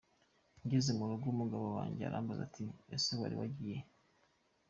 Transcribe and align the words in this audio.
Ngeze 0.63 0.91
mu 0.97 1.03
rugo 1.09 1.25
umugabo 1.29 1.65
wanjye 1.77 2.01
arambaza 2.03 2.41
ati: 2.47 2.65
“Ese 2.95 3.11
wari 3.19 3.35
wagiye 3.39 3.75
he? 3.81 3.85